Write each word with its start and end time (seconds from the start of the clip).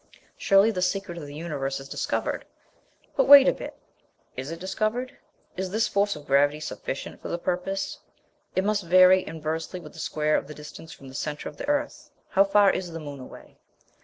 Surely 0.35 0.71
the 0.71 0.81
secret 0.81 1.15
of 1.19 1.27
the 1.27 1.35
universe 1.35 1.79
is 1.79 1.87
discovered! 1.87 2.43
But, 3.15 3.27
wait 3.27 3.47
a 3.47 3.53
bit; 3.53 3.75
is 4.35 4.49
it 4.49 4.59
discovered? 4.59 5.15
Is 5.55 5.69
this 5.69 5.87
force 5.87 6.15
of 6.15 6.25
gravity 6.25 6.59
sufficient 6.59 7.21
for 7.21 7.27
the 7.27 7.37
purpose? 7.37 7.99
It 8.55 8.63
must 8.65 8.81
vary 8.85 9.23
inversely 9.23 9.79
with 9.79 9.93
the 9.93 9.99
square 9.99 10.37
of 10.37 10.47
the 10.47 10.55
distance 10.55 10.91
from 10.91 11.07
the 11.07 11.13
centre 11.13 11.49
of 11.49 11.57
the 11.57 11.67
earth. 11.67 12.09
How 12.29 12.43
far 12.43 12.71
is 12.71 12.89
the 12.91 12.99
moon 12.99 13.19
away? 13.19 13.59